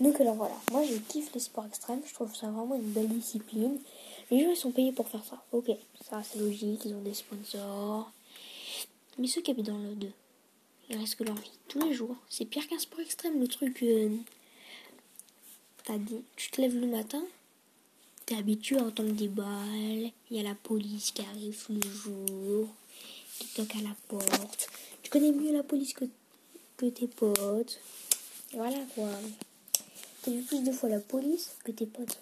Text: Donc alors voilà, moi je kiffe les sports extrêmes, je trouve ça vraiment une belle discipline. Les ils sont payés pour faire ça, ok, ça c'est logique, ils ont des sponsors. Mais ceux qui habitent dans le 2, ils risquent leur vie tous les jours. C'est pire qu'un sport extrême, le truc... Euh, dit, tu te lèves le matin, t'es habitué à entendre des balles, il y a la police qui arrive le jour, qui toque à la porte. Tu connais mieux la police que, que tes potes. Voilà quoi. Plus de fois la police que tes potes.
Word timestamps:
Donc 0.00 0.20
alors 0.20 0.34
voilà, 0.34 0.54
moi 0.70 0.82
je 0.84 0.96
kiffe 0.96 1.32
les 1.34 1.40
sports 1.40 1.66
extrêmes, 1.66 2.00
je 2.06 2.14
trouve 2.14 2.34
ça 2.34 2.48
vraiment 2.48 2.74
une 2.74 2.90
belle 2.90 3.08
discipline. 3.08 3.78
Les 4.30 4.38
ils 4.38 4.56
sont 4.56 4.70
payés 4.70 4.92
pour 4.92 5.08
faire 5.08 5.24
ça, 5.24 5.42
ok, 5.52 5.70
ça 6.08 6.22
c'est 6.22 6.38
logique, 6.38 6.82
ils 6.84 6.94
ont 6.94 7.02
des 7.02 7.14
sponsors. 7.14 8.10
Mais 9.18 9.26
ceux 9.26 9.42
qui 9.42 9.50
habitent 9.50 9.66
dans 9.66 9.78
le 9.78 9.94
2, 9.94 10.10
ils 10.88 10.96
risquent 10.96 11.20
leur 11.20 11.36
vie 11.36 11.50
tous 11.68 11.80
les 11.80 11.92
jours. 11.92 12.16
C'est 12.30 12.46
pire 12.46 12.66
qu'un 12.66 12.78
sport 12.78 13.00
extrême, 13.00 13.38
le 13.38 13.48
truc... 13.48 13.82
Euh, 13.82 14.08
dit, 15.98 16.22
tu 16.36 16.50
te 16.50 16.60
lèves 16.60 16.76
le 16.76 16.86
matin, 16.86 17.22
t'es 18.26 18.36
habitué 18.36 18.78
à 18.78 18.84
entendre 18.84 19.12
des 19.12 19.28
balles, 19.28 20.10
il 20.30 20.36
y 20.36 20.40
a 20.40 20.42
la 20.42 20.54
police 20.54 21.10
qui 21.10 21.22
arrive 21.22 21.64
le 21.68 21.90
jour, 21.90 22.68
qui 23.38 23.48
toque 23.48 23.74
à 23.76 23.82
la 23.82 23.96
porte. 24.08 24.68
Tu 25.02 25.10
connais 25.10 25.32
mieux 25.32 25.52
la 25.52 25.62
police 25.62 25.94
que, 25.94 26.04
que 26.76 26.86
tes 26.86 27.08
potes. 27.08 27.80
Voilà 28.52 28.78
quoi. 28.94 29.10
Plus 30.38 30.62
de 30.62 30.72
fois 30.72 30.88
la 30.88 31.00
police 31.00 31.50
que 31.64 31.72
tes 31.72 31.86
potes. 31.86 32.18